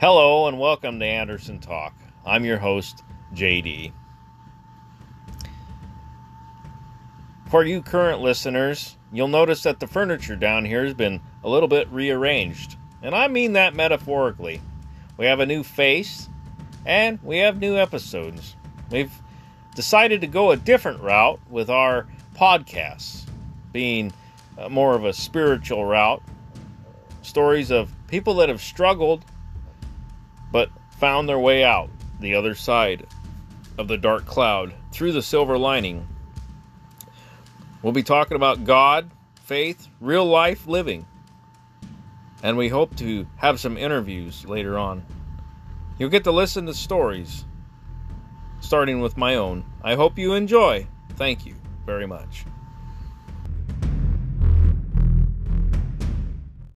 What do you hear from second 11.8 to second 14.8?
rearranged. And I mean that metaphorically.